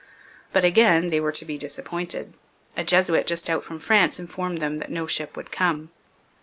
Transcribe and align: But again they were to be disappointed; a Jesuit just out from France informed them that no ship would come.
But 0.51 0.63
again 0.65 1.11
they 1.11 1.19
were 1.19 1.31
to 1.33 1.45
be 1.45 1.59
disappointed; 1.59 2.33
a 2.75 2.83
Jesuit 2.83 3.27
just 3.27 3.51
out 3.51 3.63
from 3.63 3.77
France 3.77 4.19
informed 4.19 4.57
them 4.57 4.79
that 4.79 4.89
no 4.89 5.05
ship 5.05 5.37
would 5.37 5.51
come. 5.51 5.91